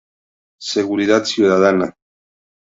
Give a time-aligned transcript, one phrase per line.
[0.71, 1.95] Seguridad Ciudadana.